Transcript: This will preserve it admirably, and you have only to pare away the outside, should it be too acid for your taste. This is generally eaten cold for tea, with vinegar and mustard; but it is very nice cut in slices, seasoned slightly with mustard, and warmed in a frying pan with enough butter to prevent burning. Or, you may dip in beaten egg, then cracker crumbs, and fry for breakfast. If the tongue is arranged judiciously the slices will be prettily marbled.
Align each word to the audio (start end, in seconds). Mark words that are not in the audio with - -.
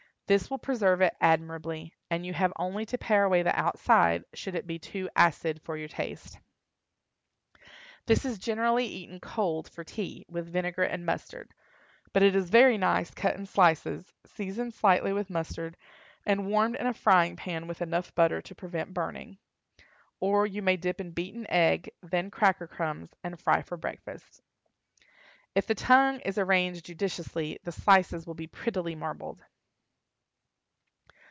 This 0.27 0.49
will 0.49 0.59
preserve 0.59 1.01
it 1.01 1.13
admirably, 1.19 1.93
and 2.09 2.25
you 2.25 2.31
have 2.33 2.53
only 2.55 2.85
to 2.85 2.97
pare 2.97 3.25
away 3.25 3.43
the 3.43 3.53
outside, 3.53 4.23
should 4.33 4.55
it 4.55 4.65
be 4.65 4.79
too 4.79 5.09
acid 5.13 5.59
for 5.61 5.75
your 5.75 5.89
taste. 5.89 6.39
This 8.05 8.23
is 8.23 8.37
generally 8.37 8.85
eaten 8.85 9.19
cold 9.19 9.69
for 9.69 9.83
tea, 9.83 10.25
with 10.29 10.47
vinegar 10.47 10.83
and 10.83 11.05
mustard; 11.05 11.51
but 12.13 12.23
it 12.23 12.33
is 12.33 12.49
very 12.49 12.77
nice 12.77 13.11
cut 13.11 13.35
in 13.35 13.45
slices, 13.45 14.13
seasoned 14.25 14.73
slightly 14.73 15.11
with 15.11 15.29
mustard, 15.29 15.75
and 16.25 16.47
warmed 16.49 16.77
in 16.77 16.87
a 16.87 16.93
frying 16.93 17.35
pan 17.35 17.67
with 17.67 17.81
enough 17.81 18.15
butter 18.15 18.41
to 18.41 18.55
prevent 18.55 18.93
burning. 18.93 19.37
Or, 20.21 20.47
you 20.47 20.61
may 20.61 20.77
dip 20.77 21.01
in 21.01 21.11
beaten 21.11 21.45
egg, 21.49 21.91
then 22.01 22.31
cracker 22.31 22.67
crumbs, 22.67 23.09
and 23.21 23.37
fry 23.37 23.63
for 23.63 23.75
breakfast. 23.75 24.41
If 25.55 25.67
the 25.67 25.75
tongue 25.75 26.21
is 26.21 26.37
arranged 26.37 26.85
judiciously 26.85 27.59
the 27.65 27.73
slices 27.73 28.25
will 28.25 28.33
be 28.33 28.47
prettily 28.47 28.95
marbled. 28.95 29.43